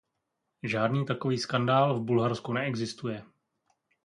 Žádný 0.63 1.05
takový 1.05 1.37
skandál 1.37 1.99
v 1.99 2.03
Bulharsku 2.03 2.53
neexistuje. 2.53 3.23